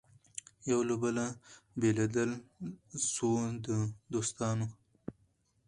[0.69, 1.25] یو له بله
[1.79, 2.31] بېلېدل
[3.13, 3.67] سوه د
[4.13, 4.67] دوستانو